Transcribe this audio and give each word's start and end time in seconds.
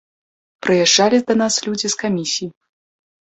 Прыязджалі 0.65 1.19
да 1.27 1.33
нас 1.43 1.59
людзі 1.67 1.87
з 1.95 1.99
камісіі. 2.05 2.49